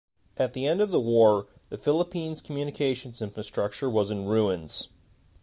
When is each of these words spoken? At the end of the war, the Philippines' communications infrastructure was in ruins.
At 0.35 0.53
the 0.53 0.65
end 0.65 0.81
of 0.81 0.89
the 0.89 0.99
war, 0.99 1.45
the 1.69 1.77
Philippines' 1.77 2.41
communications 2.41 3.21
infrastructure 3.21 3.87
was 3.87 4.09
in 4.09 4.25
ruins. 4.25 4.87